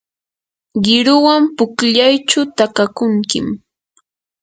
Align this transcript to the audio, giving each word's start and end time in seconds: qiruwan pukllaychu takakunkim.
qiruwan 0.83 1.41
pukllaychu 1.57 2.39
takakunkim. 2.57 3.47